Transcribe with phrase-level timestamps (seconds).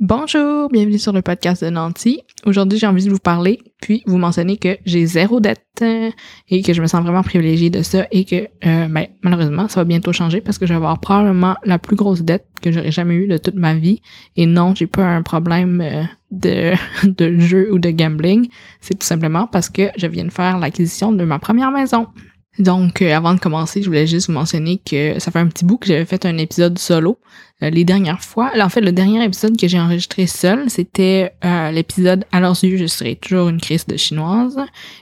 [0.00, 2.22] Bonjour, bienvenue sur le podcast de Nancy.
[2.46, 6.10] Aujourd'hui, j'ai envie de vous parler, puis vous mentionner que j'ai zéro dette euh,
[6.48, 9.80] et que je me sens vraiment privilégiée de ça et que euh, ben, malheureusement, ça
[9.80, 12.90] va bientôt changer parce que je vais avoir probablement la plus grosse dette que j'aurais
[12.92, 14.00] jamais eue de toute ma vie.
[14.36, 16.72] Et non, j'ai pas un problème euh, de,
[17.06, 18.48] de jeu ou de gambling.
[18.80, 22.06] C'est tout simplement parce que je viens de faire l'acquisition de ma première maison.
[22.60, 25.64] Donc, euh, avant de commencer, je voulais juste vous mentionner que ça fait un petit
[25.64, 27.18] bout que j'avais fait un épisode solo
[27.62, 28.52] euh, les dernières fois.
[28.60, 32.76] en fait, le dernier épisode que j'ai enregistré seul, c'était euh, l'épisode «À leurs yeux,
[32.76, 34.58] je serai toujours une crise de chinoise».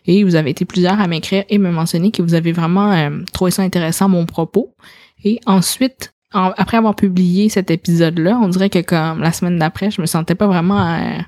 [0.07, 3.51] Et vous avez été plusieurs à m'écrire et me mentionner que vous avez vraiment trouvé
[3.51, 4.77] ça intéressant, mon propos.
[5.25, 10.01] Et ensuite, après avoir publié cet épisode-là, on dirait que comme la semaine d'après, je
[10.01, 11.19] me sentais pas vraiment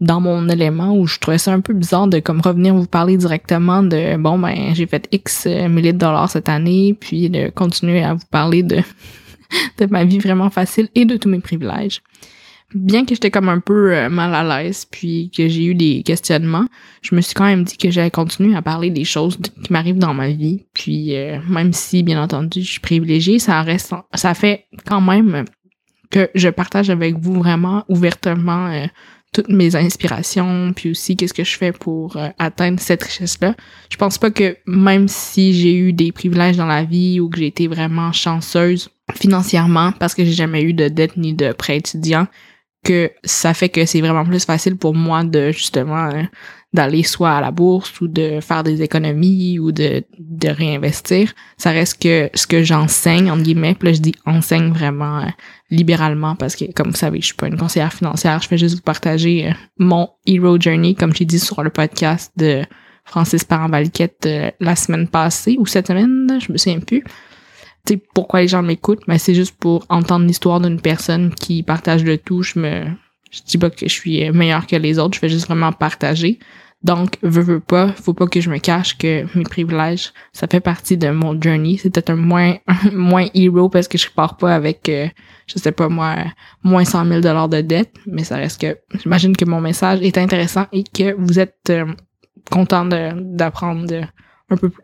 [0.00, 3.16] dans mon élément où je trouvais ça un peu bizarre de comme revenir vous parler
[3.16, 7.50] directement de bon ben j'ai fait X euh, milliers de dollars cette année puis de
[7.50, 8.78] continuer à vous parler de
[9.78, 12.02] de ma vie vraiment facile et de tous mes privilèges.
[12.72, 16.02] Bien que j'étais comme un peu euh, mal à l'aise puis que j'ai eu des
[16.04, 16.66] questionnements,
[17.02, 19.98] je me suis quand même dit que j'allais continuer à parler des choses qui m'arrivent
[19.98, 20.66] dans ma vie.
[20.72, 25.44] Puis euh, même si bien entendu je suis privilégiée, ça reste ça fait quand même
[26.10, 28.70] que je partage avec vous vraiment ouvertement
[29.32, 33.54] toutes mes inspirations, puis aussi qu'est-ce que je fais pour euh, atteindre cette richesse-là.
[33.90, 37.38] Je pense pas que même si j'ai eu des privilèges dans la vie ou que
[37.38, 41.76] j'ai été vraiment chanceuse financièrement parce que j'ai jamais eu de dette ni de prêt
[41.76, 42.26] étudiant,
[42.84, 46.22] que ça fait que c'est vraiment plus facile pour moi de justement euh,
[46.72, 51.32] d'aller soit à la bourse ou de faire des économies ou de, de réinvestir.
[51.56, 55.28] Ça reste que ce que j'enseigne, entre guillemets, là je dis enseigne vraiment euh,
[55.70, 58.76] libéralement parce que, comme vous savez, je suis pas une conseillère financière, je fais juste
[58.76, 62.62] vous partager euh, mon hero journey, comme j'ai dit sur le podcast de
[63.04, 64.28] Francis Parent-Valiquette
[64.60, 67.02] la semaine passée ou cette semaine, je me souviens plus
[67.86, 71.62] tu sais, pourquoi les gens m'écoutent, mais c'est juste pour entendre l'histoire d'une personne qui
[71.62, 72.42] partage le tout.
[72.42, 72.84] Je me,
[73.30, 76.38] je dis pas que je suis meilleure que les autres, je fais juste vraiment partager.
[76.82, 80.60] Donc, veux, veux pas, faut pas que je me cache que mes privilèges, ça fait
[80.60, 81.76] partie de mon journey.
[81.76, 85.08] C'est peut-être un moins, un moins hero parce que je pars pas avec, euh,
[85.46, 86.16] je sais pas moi,
[86.62, 90.16] moins 100 000 dollars de dette, mais ça reste que, j'imagine que mon message est
[90.16, 91.84] intéressant et que vous êtes euh,
[92.50, 93.86] content d'apprendre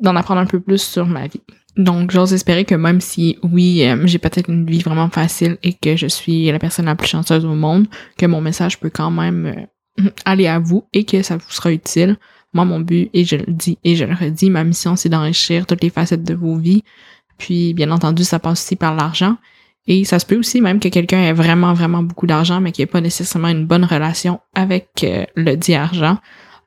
[0.01, 1.43] d'en apprendre un peu plus sur ma vie.
[1.77, 5.75] Donc, j'ose espérer que même si, oui, euh, j'ai peut-être une vie vraiment facile et
[5.75, 9.11] que je suis la personne la plus chanceuse au monde, que mon message peut quand
[9.11, 9.67] même
[10.01, 12.17] euh, aller à vous et que ça vous sera utile.
[12.55, 15.67] Moi, mon but, et je le dis et je le redis, ma mission, c'est d'enrichir
[15.67, 16.83] toutes les facettes de vos vies.
[17.37, 19.37] Puis, bien entendu, ça passe aussi par l'argent.
[19.87, 22.83] Et ça se peut aussi même que quelqu'un ait vraiment, vraiment beaucoup d'argent, mais qu'il
[22.85, 26.19] ait pas nécessairement une bonne relation avec euh, le dit argent.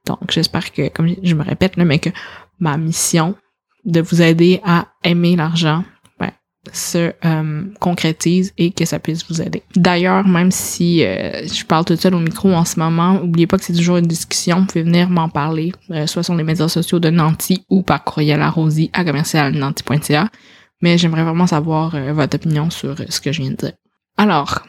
[0.06, 2.12] Donc, j'espère que, comme je me répète, là, mais que
[2.59, 3.36] ma mission,
[3.85, 5.84] de vous aider à aimer l'argent
[6.19, 6.31] ben,
[6.73, 9.63] se euh, concrétise et que ça puisse vous aider.
[9.75, 13.57] D'ailleurs, même si euh, je parle toute seule au micro en ce moment, n'oubliez pas
[13.57, 14.59] que c'est toujours une discussion.
[14.59, 18.03] Vous pouvez venir m'en parler, euh, soit sur les médias sociaux de Nancy ou par
[18.03, 20.29] courriel à Rosie à commercialnanty.ca.
[20.81, 23.73] Mais j'aimerais vraiment savoir votre opinion sur ce que je viens de dire.
[24.16, 24.63] Alors,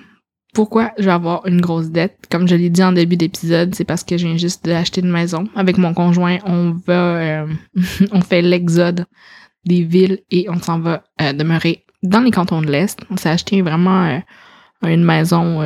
[0.52, 2.26] pourquoi je vais avoir une grosse dette?
[2.30, 5.10] Comme je l'ai dit en début d'épisode, c'est parce que je viens juste d'acheter une
[5.10, 5.44] maison.
[5.54, 7.46] Avec mon conjoint, on va, euh,
[8.12, 9.06] on fait l'exode
[9.64, 12.98] des villes et on s'en va euh, demeurer dans les cantons de l'Est.
[13.10, 14.18] On s'est acheté vraiment euh,
[14.88, 15.60] une maison,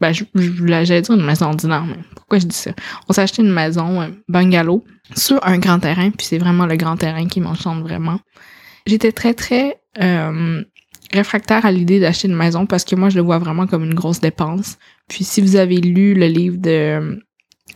[0.00, 2.70] ben, je, j'allais dire une maison ordinaire, mais pourquoi je dis ça?
[3.08, 4.84] On s'est acheté une maison bungalow
[5.16, 8.20] sur un grand terrain, puis c'est vraiment le grand terrain qui m'enchante vraiment.
[8.86, 9.80] J'étais très, très
[11.12, 13.94] réfractaire à l'idée d'acheter une maison parce que moi, je le vois vraiment comme une
[13.94, 14.78] grosse dépense.
[15.08, 17.20] Puis si vous avez lu le livre de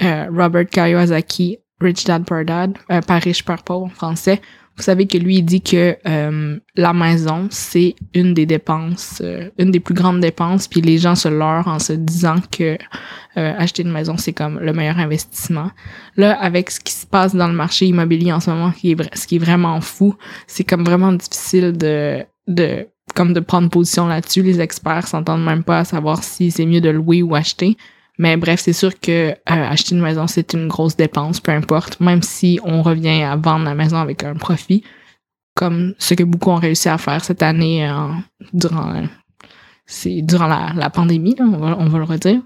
[0.03, 4.41] euh, Robert Kiyosaki, Rich Dad Poor Dad, euh, pas riche, pauvre en français,
[4.77, 9.23] vous savez que lui, il dit que euh, la maison, c'est une des dépenses,
[9.59, 12.77] une des plus grandes dépenses, puis les gens se leurrent en se disant que
[13.37, 15.71] acheter une maison, c'est comme le meilleur investissement.
[16.17, 19.17] Là, avec ce qui se passe dans le marché immobilier en ce moment, qui est,
[19.17, 20.15] ce qui est vraiment fou,
[20.47, 24.43] c'est comme vraiment difficile de, de comme de prendre position là-dessus.
[24.43, 27.77] Les experts s'entendent même pas à savoir si c'est mieux de louer ou acheter.
[28.19, 32.00] Mais bref, c'est sûr que euh, acheter une maison, c'est une grosse dépense, peu importe,
[32.00, 34.82] même si on revient à vendre la maison avec un profit,
[35.55, 37.91] comme ce que beaucoup ont réussi à faire cette année
[38.55, 39.03] durant
[39.87, 42.41] c'est durant la, pandémie, on, va, on va le redire.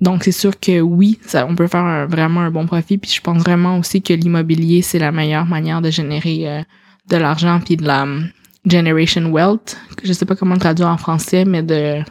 [0.00, 2.98] Donc c'est sûr que oui, ça, on peut faire vraiment un bon profit.
[2.98, 6.62] Puis je pense vraiment aussi que l'immobilier, c'est la meilleure manière de générer euh,
[7.08, 8.06] de l'argent puis de la
[8.66, 12.02] Generation Wealth, je sais pas comment le traduire en français, mais de...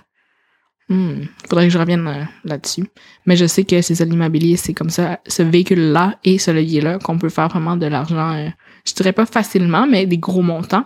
[0.88, 2.86] Hmm, faudrait que je revienne euh, là-dessus.
[3.25, 7.00] Mais je sais que c'est ça l'immobilier, c'est comme ça, ce véhicule-là et ce levier-là
[7.00, 8.50] qu'on peut faire vraiment de l'argent, euh,
[8.88, 10.86] je dirais pas facilement, mais des gros montants.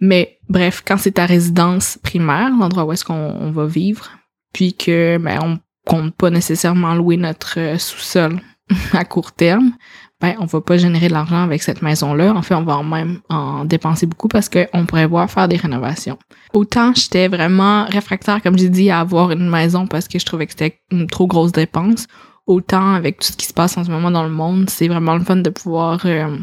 [0.00, 4.10] Mais bref, quand c'est ta résidence primaire, l'endroit où est-ce qu'on va vivre,
[4.52, 5.58] puis que ben, on
[5.88, 8.40] compte pas nécessairement louer notre sous-sol
[8.92, 9.72] à court terme,
[10.20, 12.34] ben on va pas générer de l'argent avec cette maison-là.
[12.34, 16.18] En fait, on va même en dépenser beaucoup parce qu'on pourrait voir faire des rénovations.
[16.52, 20.46] Autant j'étais vraiment réfractaire, comme j'ai dit, à avoir une maison parce que je trouvais
[20.46, 22.06] que c'était une trop grosse dépense.
[22.46, 25.14] Autant avec tout ce qui se passe en ce moment dans le monde, c'est vraiment
[25.14, 26.38] le fun de pouvoir euh,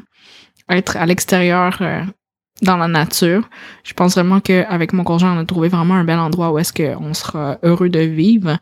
[0.70, 2.04] être à l'extérieur euh,
[2.62, 3.50] dans la nature.
[3.84, 6.74] Je pense vraiment qu'avec mon conjoint, on a trouvé vraiment un bel endroit où est-ce
[6.74, 8.58] qu'on sera heureux de vivre.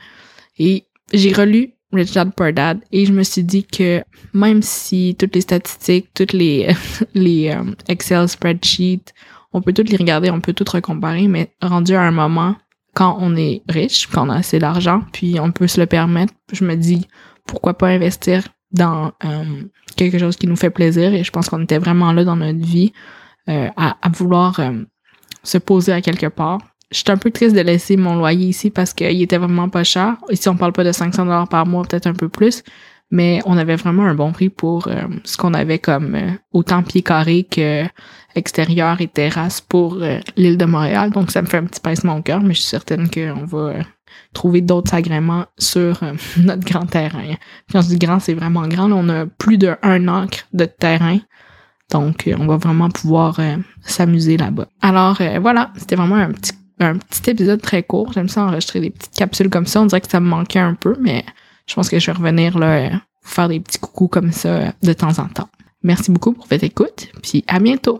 [0.57, 4.03] Et j'ai relu Rich Dad et je me suis dit que
[4.33, 6.73] même si toutes les statistiques, toutes les
[7.13, 9.13] les euh, Excel spreadsheets,
[9.53, 12.55] on peut toutes les regarder, on peut toutes recomparer, mais rendu à un moment
[12.93, 16.33] quand on est riche, quand on a assez d'argent, puis on peut se le permettre,
[16.51, 17.07] je me dis
[17.47, 19.63] pourquoi pas investir dans euh,
[19.95, 21.13] quelque chose qui nous fait plaisir?
[21.13, 22.93] Et je pense qu'on était vraiment là dans notre vie
[23.49, 24.61] euh, à, à, vouloir
[25.43, 26.59] se poser à quelque part
[26.91, 30.17] J'étais un peu triste de laisser mon loyer ici parce qu'il était vraiment pas cher.
[30.29, 32.63] Ici, on parle pas de 500 dollars par mois, peut-être un peu plus,
[33.11, 36.83] mais on avait vraiment un bon prix pour euh, ce qu'on avait comme euh, autant
[36.83, 37.85] pieds carrés que
[38.35, 41.11] extérieur et terrasse pour euh, l'île de Montréal.
[41.11, 43.73] Donc, ça me fait un petit pincement au cœur, mais je suis certaine qu'on va
[44.33, 45.99] trouver d'autres agréments sur
[46.37, 47.35] notre grand terrain.
[47.71, 48.91] Quand je dis grand, c'est vraiment grand.
[48.91, 51.19] on a plus de un de terrain.
[51.89, 53.41] Donc, on va vraiment pouvoir
[53.81, 54.67] s'amuser là-bas.
[54.81, 56.53] Alors, voilà, c'était vraiment un petit
[56.85, 58.11] un petit épisode très court.
[58.13, 59.81] J'aime ça enregistrer des petites capsules comme ça.
[59.81, 61.25] On dirait que ça me manquait un peu, mais
[61.67, 62.89] je pense que je vais revenir là,
[63.23, 65.49] faire des petits coucous comme ça de temps en temps.
[65.83, 67.99] Merci beaucoup pour votre écoute, puis à bientôt!